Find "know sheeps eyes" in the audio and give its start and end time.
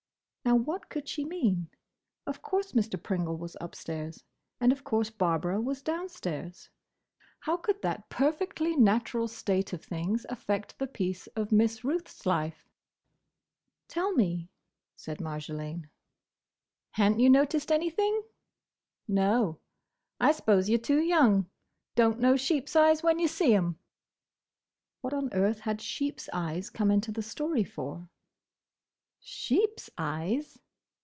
22.19-23.03